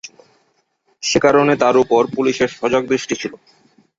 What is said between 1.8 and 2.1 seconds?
উপর